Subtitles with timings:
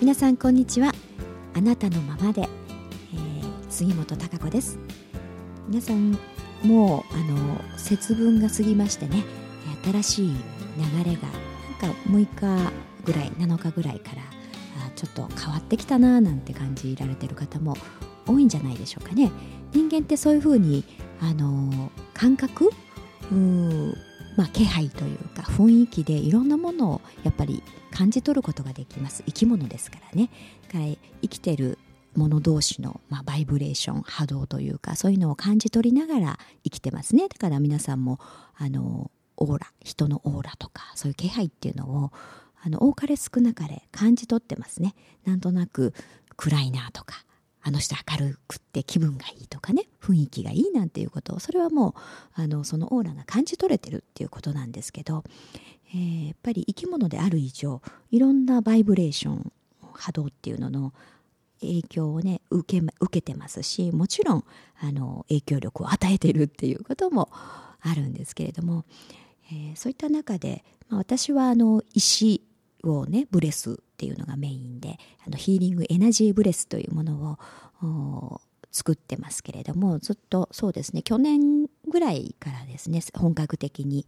[0.00, 0.94] 皆さんこんにちは。
[1.54, 4.78] あなたのままで、えー、杉本孝子です。
[5.68, 6.18] 皆さん
[6.62, 9.22] もうあの節分が過ぎましてね
[9.84, 12.72] 新しい流れがなんか6日
[13.04, 14.22] ぐらい7日ぐらいから
[14.86, 17.76] あちょっと変わってきたななんて感じられてる方も
[18.26, 19.30] 多いんじゃないでしょうかね。
[19.72, 20.82] 人間ってそういうふうに
[21.20, 22.70] あの感覚？
[23.30, 23.34] う
[24.36, 29.22] まあ、気配というか雰囲気でいろんなものをやっぱり感じ取ることができます。
[29.26, 30.30] 生き物ですからね。
[30.70, 30.84] から
[31.22, 31.78] 生きてる
[32.14, 37.28] もの同士の、まあ、バイブレーション波動というかそういうのを感じ取りながら生きてますね。
[37.28, 38.18] だから皆さんも
[38.56, 42.12] あのオーラ人のオーラとかそういう気配っていうのを
[42.62, 44.94] あの多かれ少なかれ感じ取ってますね。
[45.24, 45.94] なんとなく
[46.36, 47.24] 暗いなとか
[47.62, 51.94] あの人明るくって気分がいいとかね雰囲気がいいなんていうことをそれはも
[52.36, 55.24] うあのそのオーラが感じ取れてるっていうことなんですけど、
[55.94, 59.52] えー、やっぱり生き物である以上いろんなバイブレーション
[59.92, 60.92] 波動っていうのの
[61.60, 64.44] 影響をね受け受けてますしもちろん
[64.80, 68.84] あの影響力を与えてるっていうこともあるんですけれども、
[69.52, 72.42] えー、そういった中で、まあ、私はあの石
[72.84, 77.38] をねブレスっていうのがメインであのヒーリングエナジーブレスというもの
[77.82, 78.40] を
[78.72, 84.06] 作ってますけれどもずっとそうですね去年ぐらいからですね本格的に、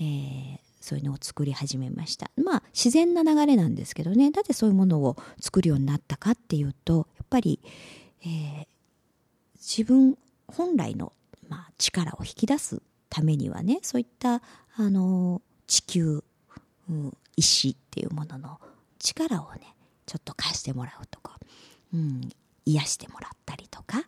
[0.00, 2.30] えー、そういうのを作り始めました。
[2.42, 7.60] まあ自然な流れなんですけどねなぜそういうものを作るようになったかっていうとやっぱり、
[8.22, 8.66] えー、
[9.56, 10.16] 自分
[10.46, 11.12] 本来の、
[11.48, 14.42] まあ、力を引き出すためにはねそういった
[14.76, 16.22] あの地球、
[16.88, 18.60] うん、石っていうものの
[18.98, 19.74] 力をね
[20.06, 21.38] ちょっと貸してもらうとか、
[21.92, 22.30] うん、
[22.66, 23.98] 癒してもらったりとか、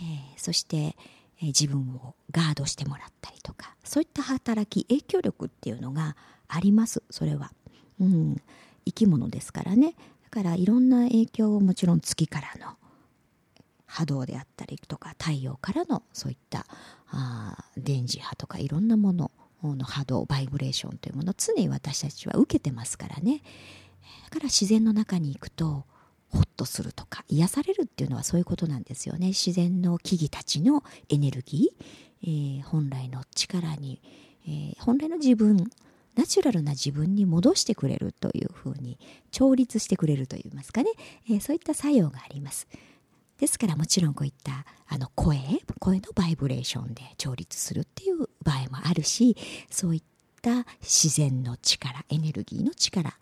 [0.00, 6.16] えー、そして、えー、自分をガードしてもらったりとかそういった働き影響力っていうのが
[6.48, 7.52] ありますそれは、
[8.00, 8.36] うん、
[8.86, 9.94] 生き物ですからね。
[10.24, 12.76] だからいろんな影響をもちろん月からの
[13.86, 16.66] 波動であったりとか太陽からのそういった
[17.10, 19.30] あ電磁波とかいろんなもの
[19.62, 23.42] の波動バイブレーションというものを常に私たちは受けてますからね。
[24.24, 25.84] だから自然の中に行くと
[26.30, 29.28] ホッとするとか癒されるっていうのはそういうことなんですよね。
[29.28, 34.00] 自然の木々たちのエネルギー、えー、本来の力に、
[34.46, 35.70] えー、本来の自分
[36.16, 38.98] ナチュラルな自分に戻してくれるというふうに
[39.30, 40.90] 調律してくれるといいますかね、
[41.30, 42.66] えー、そういった作用があります。
[43.38, 45.38] ですからもちろんこういったあの声
[45.78, 49.36] 声のバイブレーションで調律するっていう場合もあるし
[49.70, 50.02] そういっ
[50.40, 53.14] た自然の力エネルギーの力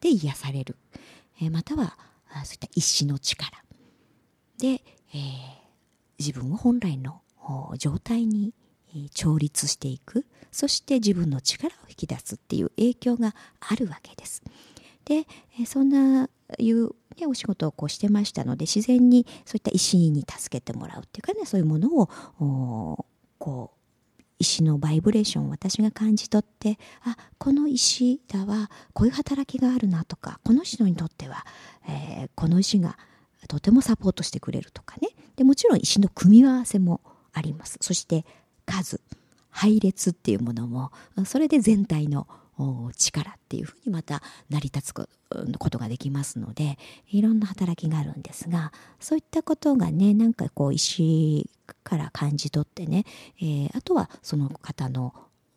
[0.00, 0.76] で癒される、
[1.40, 1.96] え、または
[2.44, 3.62] そういった意志の力。
[4.58, 5.20] で、えー、
[6.18, 7.22] 自分を本来の
[7.78, 8.52] 状態に
[9.14, 10.26] 調律していく。
[10.50, 14.42] そして自分の力を引き出すっていう影響があるわけです。
[15.04, 15.26] で
[15.64, 16.28] そんな
[16.58, 23.06] いう、ね、お仕事をこうしてましたので自然にそういった石に助けてもらうっていうかねそういうものを
[23.38, 23.79] こう
[24.40, 31.44] 石のバイブレーションを私が感じ取ってあこの石だはこういう働きがあるなとかこの人にとっては、
[31.86, 32.96] えー、この石が
[33.48, 35.08] とてもサポートしてくれるとかね。
[35.36, 37.00] でもちろん石の組み合わせも
[37.32, 37.78] あります。
[37.80, 38.24] そして
[38.66, 39.00] 数
[39.50, 40.92] 配列っていうものも
[41.26, 42.26] それで全体の
[42.96, 45.08] 力っていうふうにまた成り立つこ
[45.70, 46.78] とができますので
[47.10, 51.48] いろんな働きがあるんですがそういったことがねなんかこう石
[51.84, 53.04] から感じ取ってね、
[53.40, 55.14] えー、あとはその方の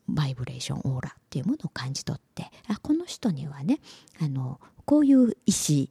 [0.08, 3.80] バイブレーションオーラっていうものを感じ取ってあこの人にはね
[4.22, 5.90] あのこういう石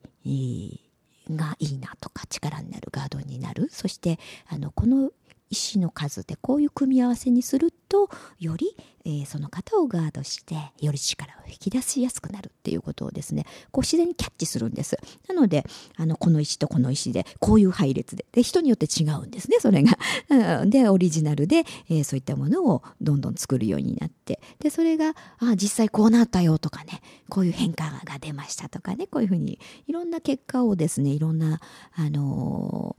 [1.31, 3.69] がいいなとか力になるガードになる。
[3.71, 4.19] そして
[4.49, 5.11] あのこの
[5.53, 8.09] 石の数でこういう組み合わせにすると
[8.41, 8.75] より、
[9.05, 14.97] えー、その方をガードしてより力を引き出しやすくなるっていうことをですねこう自然にキャッチするんです。
[15.29, 15.65] なので
[15.97, 19.99] あのこの石とこの石でこういう配列でで人によって違うんですねそれが。
[20.65, 24.41] でオリジナルで、えー、そういったものをどんどん作るようになって。
[24.59, 31.61] でそれがあ実際こうなったよとかねこういう変化が出ましたとかねこういうふうにいろんな結果をですねいろんな
[31.93, 32.97] あの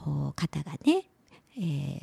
[0.00, 1.08] ー、方がね
[1.58, 2.02] えー、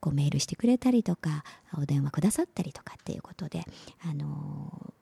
[0.00, 1.44] こうメールしてくれたりとか
[1.76, 3.64] お電話くださったりとかっていうことで、
[4.02, 4.94] あの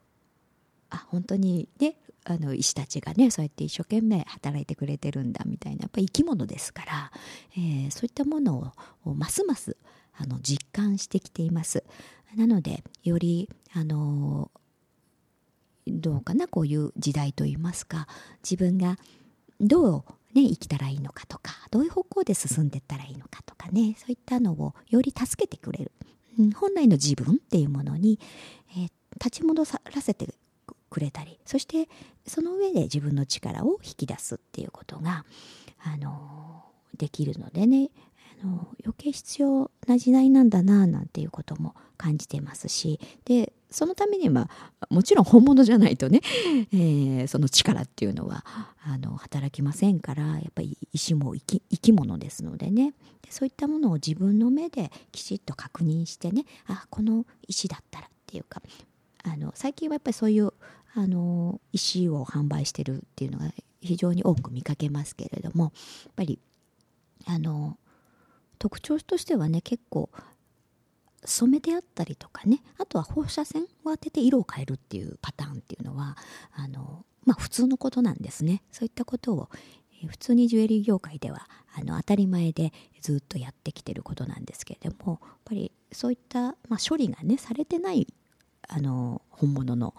[0.91, 1.95] ー、あ本当にね
[2.25, 7.11] あの医師たちがねそうやって一生懸命働いてくれてるんだみたいなやっぱり生き物ですから、
[7.55, 8.73] えー、そういったもの
[9.05, 9.77] をますます
[10.17, 11.83] あの実感してきています。
[12.35, 14.51] なのでよりあの
[15.87, 18.07] どうかなこういう時代といいますか
[18.43, 18.97] 自分が
[19.61, 20.03] どう
[20.35, 25.91] ね、生きたらいいのかとかどういう方向で進んでいったらいいのかとかねそういったのをより助けてくれる、
[26.37, 28.19] うん、本来の自分っていうものに、
[28.71, 30.27] えー、立ち戻らせて
[30.89, 31.87] くれたりそして
[32.27, 35.25] その上で自分の力を引き出すっていうことが
[35.83, 36.63] あの
[36.97, 37.89] できるのでね
[38.43, 44.49] あの余計必要な時代なんだななんていうことも感じてますしでそのためには
[44.89, 46.21] もちろん本物じゃないとね、
[46.71, 48.45] えー、その力っていうのは
[48.85, 52.93] あの働きませんからやっぱり石も生き物ですのでね。
[53.21, 58.61] でそういったものを自分の目できちっと確認してねあこの石だったらっていうか
[59.23, 60.53] あの最近はやっぱりそういう
[60.93, 63.51] あの石を販売してるっていうのが
[63.81, 65.65] 非常に多く見かけますけれども
[66.05, 66.39] やっぱり
[67.25, 67.77] あの
[68.57, 70.09] 特徴としてはね結構
[71.25, 76.17] 染めてあったりとかねあとは放射線を当てて色を変えるっていうパターンっていうのは
[76.53, 78.63] あの、まあ、普通のことなんですね。
[78.71, 79.49] そういったことを、
[80.07, 88.05] 普通にジュエリー業界ではあの当たり前でずっとやってきてることなんですけれどもやっぱりそういった、まあ、処理がねされてない
[88.67, 89.95] あの本物の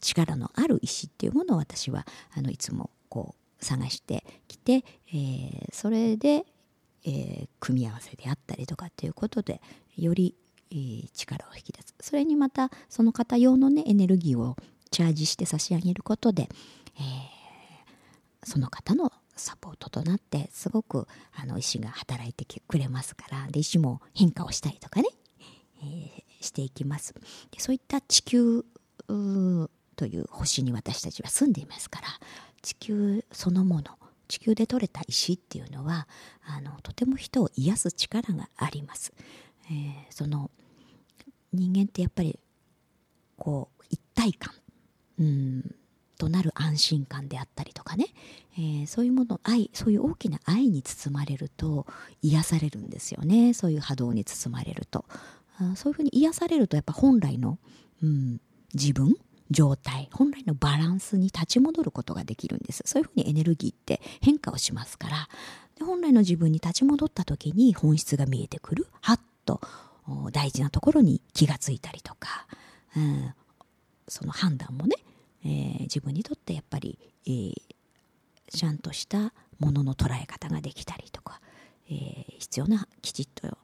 [0.00, 2.06] 力のある石っていうものを私は
[2.36, 6.44] あのいつもこう探してきて、えー、それで、
[7.06, 9.60] えー、組み合わせであったりとかっていうことで
[9.96, 10.34] より、
[10.72, 11.94] えー、力を引き出す。
[12.00, 14.56] それにまたその方用のねエネルギーを
[14.90, 16.48] チャージして差し上げることで、
[16.98, 25.08] えー、その方のサポートとなってすごくあの石が働いてくれますからで石も変化をしたりとかね、
[25.82, 27.14] えー、していきます。
[27.50, 28.64] でそういった地球
[29.94, 32.08] という星に私たちは住んでいますから
[32.62, 33.84] 地球そのもの
[34.28, 36.08] 地球で採れた石っていうのは
[36.44, 39.12] あのとても人を癒す力があります、
[39.70, 40.50] えー、その
[41.52, 42.38] 人間ってやっぱり
[43.36, 44.54] こう一体感
[45.18, 45.74] うん
[46.18, 48.06] となる安心感であったりとかね、
[48.54, 51.86] えー、そういうもの愛そういう大きな愛に包まれると
[52.22, 53.52] 癒されるんですよね。
[53.52, 55.04] そういう波動に包まれると。
[55.58, 57.58] あそういうふうに癒されるとやっぱ本来の、
[58.02, 58.40] うん、
[58.74, 59.16] 自分
[59.50, 60.08] 状態。
[60.12, 62.82] 本来のバランスに立ち戻ることができるんです。
[62.86, 65.28] そういうふうにエネルギーって変化をしますから。
[65.76, 68.86] で本来の自分に立ち戻った時に本質が見えてくる。
[69.00, 69.60] はっと
[70.32, 72.46] 大事なところに気がついたりとか、
[72.96, 73.34] うん、
[74.08, 74.96] その判断もね、
[75.44, 77.54] えー、自分にとってやっぱり、えー、
[78.48, 81.40] ちゃんとしたものの捉え方ができたりとか、
[81.88, 83.56] えー、必要なきちっと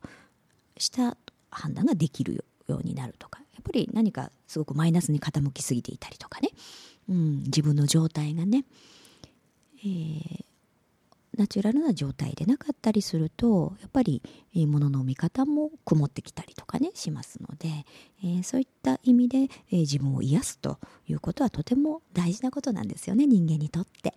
[0.78, 1.17] した
[1.50, 2.44] 判断ができるよ。
[2.69, 6.50] ようになるとかやっぱり何かすごくマイナスに傾きすぎていたりとかね、
[7.09, 8.64] うん、自分の状態がね、
[9.79, 10.44] えー、
[11.37, 14.23] ナチュラルな状態でなかったりするとやっぱり
[14.55, 17.69] 物の見方も曇ってきたりとかねしますので、
[18.23, 20.79] えー、そういった意味で、えー、自分を癒すと
[21.09, 24.14] いうことはとても大事なことなんですよね人間にとって。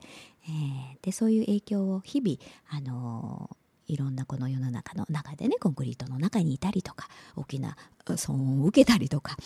[0.47, 2.37] えー、でそういう影響を日々、
[2.69, 3.49] あの
[3.87, 9.37] いろんなこの世の中の中でねコンクリートの中にいたりとか大きな騒音を受けたりとか、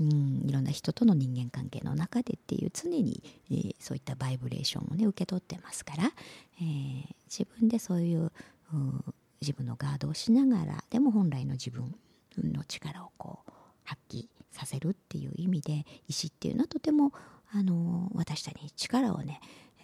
[0.00, 6.04] うん、いろんな人との人間関係の中でっていう常に、えー、そういったバイブレーションをね受け取ってますから、
[6.60, 8.32] えー、自分でそういう、
[8.72, 9.04] うん、
[9.40, 11.94] 自分のガードをしながらでも本来の自分
[12.38, 13.52] の力をこう
[13.84, 17.12] 発揮させるっていう意味で石っていうのはとても
[17.54, 19.40] あの私たちに力をね、
[19.78, 19.82] え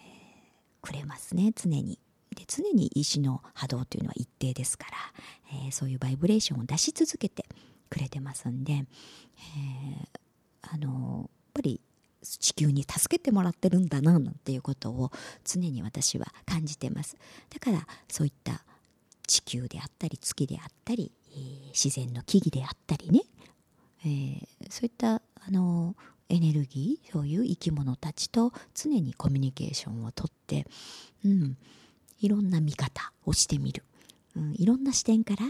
[0.81, 1.99] ー、くれますね常に。
[2.39, 4.97] で常に石の波動というのは一定ですから、
[5.65, 7.45] えー、そういうバイブレーションを出し続けて
[7.89, 11.81] くれてますんで、えー、あのやっぱり
[12.21, 15.11] 地球に助けてもらってるんだななんていうことを
[15.43, 17.17] 常に私は感じてます。
[17.49, 18.63] だからそういった
[19.27, 23.21] 地球であったり月であったり、えー、自然の木々であったりね、
[24.05, 25.95] えー、そういったあの
[26.29, 30.65] エネルギーそういう生き物たちと常にコミュニケーションをとって、
[31.25, 31.57] うん、
[32.19, 33.83] いろんな見方をしてみる、
[34.35, 35.41] うん、いろんな視点から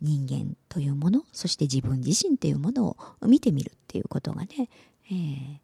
[0.00, 4.68] 人間というものそして自分自身というものを見てみるっていうことがね、
[5.10, 5.58] えー、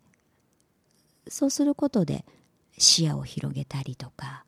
[1.29, 2.25] そうすることで
[2.77, 4.45] 視野を広げたりとか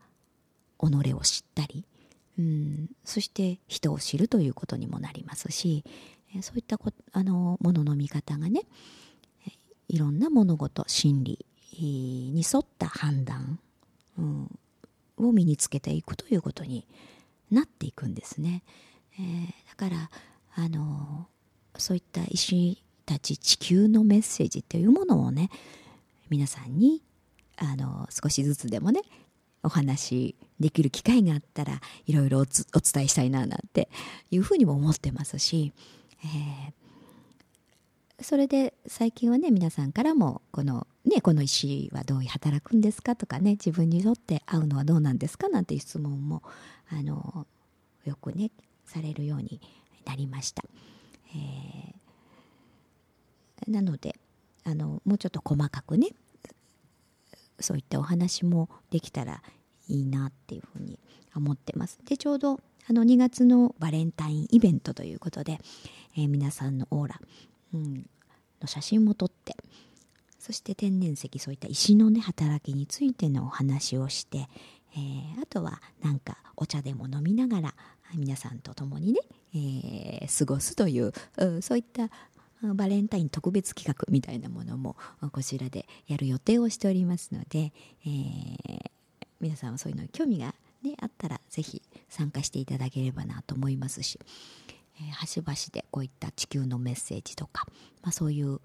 [0.78, 1.86] 己を知ったり、
[2.38, 5.84] うん、そして人を知るということにもなりますし
[6.42, 8.62] そういったこあのものの見方がね
[9.88, 11.46] いろんな物事心理
[11.80, 13.58] に沿った判断、
[14.18, 14.58] うん、
[15.18, 16.86] を身につけていくということに
[17.50, 18.62] なっていくんですね。
[19.18, 20.10] えー、だから
[20.54, 21.28] あの
[21.76, 25.50] そういった石たち地球のメッセージというものをね
[26.28, 27.02] 皆さんに
[27.56, 29.02] あの少しずつでもね
[29.62, 33.88] お話できる機会があったらいろいろお伝えしたいななんて
[34.30, 35.72] いうふうにも思ってますし、
[36.24, 46.42] えー、それで最近はね皆さんからもこのね、この石はどう働くんですかとかね自分にとって合うのはどうなんですかなんていう質問も
[46.90, 47.46] あの
[48.04, 48.50] よくね
[48.84, 49.58] されるように
[50.04, 50.62] なりました。
[51.34, 54.16] えー、なので
[54.64, 56.08] あのもうちょっと細かくね
[57.58, 59.42] そういったお話もできたら
[59.88, 60.98] いいなっていうふうに
[61.34, 61.98] 思ってます。
[62.04, 65.58] でちょうどあの2月のバレンタインイベントということで、
[66.16, 67.20] えー、皆さんのオーラ、
[67.72, 68.06] うん、
[68.60, 69.56] の写真も撮って
[70.38, 74.48] そして天然石そういった石のね働きについてのお話をして、
[74.94, 77.74] えー、あとはなんかお茶でも飲みながら
[78.14, 79.20] 皆さんと共にね、
[79.54, 81.12] えー、過ごすという、
[81.60, 82.08] そういった
[82.74, 84.96] バレンタイン特別企画みたいなものも
[85.30, 87.72] こちらでやる予定をしておりますので、
[88.04, 88.90] えー、
[89.40, 94.18] 皆さんはそういうのに興味が、ね、あったらぜひ参加していただければなと思いますし、
[95.00, 97.66] えー、端々でこういった地球のメッセージとか、
[98.02, 98.60] まあ、そういう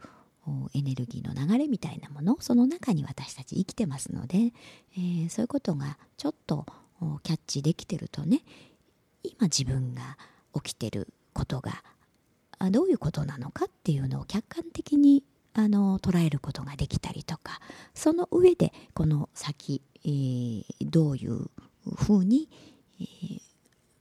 [0.73, 4.51] エネルギーの流れみたいなものその中に私たち生きてますので、
[4.97, 6.65] えー、そういうことがちょっと
[7.23, 8.41] キャッチできてるとね
[9.23, 10.17] 今自分が
[10.55, 11.83] 起きてることが
[12.71, 15.23] どういうことなのかっていうのを客観的に
[15.53, 17.59] あの捉えることができたりとか
[17.93, 21.49] その上でこの先、えー、どういう
[21.95, 22.49] ふうに、
[22.99, 23.39] えー、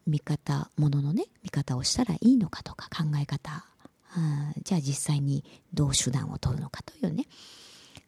[0.06, 3.66] 見方もののね見方をしたらいいのかとか考え方
[4.14, 7.26] あじゃあ実際にどう手段を取るのかというね。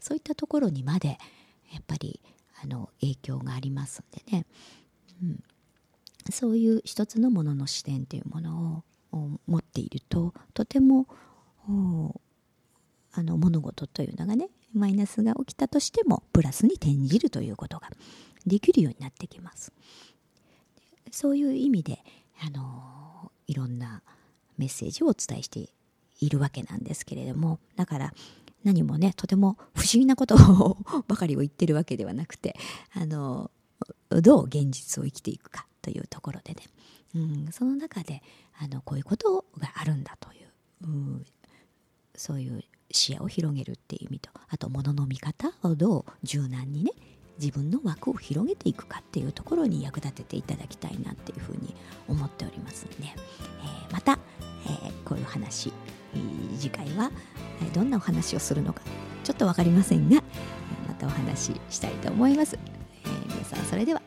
[0.00, 1.16] そういったところにまで
[1.72, 2.20] やっぱり
[2.62, 4.46] あの影響がありますんでね、
[5.22, 5.42] うん、
[6.30, 11.06] そういう一つのものの視点というものを持っているととても
[13.12, 17.88] あの物事というのがねマイナスが起きたとしてもプラスに転じるということが
[18.44, 19.72] できるようになってきます。
[21.10, 22.00] そういう意味で
[22.42, 24.02] あのいろんな
[24.58, 25.70] メッセージをお伝えして
[26.24, 28.12] いるわけなんですけれどもだから
[28.64, 30.76] 何もねとても不思議なことを
[31.06, 32.56] ばかりを言ってるわけではなくて
[32.94, 33.50] あの
[34.10, 36.62] どう現実を生きていくかというところでね、
[37.14, 38.22] うん、その中で
[38.58, 40.48] あのこういうことがあるんだという、
[40.84, 41.24] うん、
[42.14, 46.92] そういう視野を広げるっていう意味とあと物の見方をどう柔軟にね
[47.38, 51.74] 自分の枠を広げていくかっていうところに役立てていただきたいなっていうふうに
[52.08, 54.18] 思っておりますので、えー、また、
[54.66, 55.72] えー、こういう話
[56.58, 57.10] 次回は
[57.72, 58.82] どんなお話をするのか
[59.22, 60.22] ちょっと分かりませんが
[60.88, 62.58] またお話ししたいと思います、
[63.04, 64.03] えー、皆さんそれでは。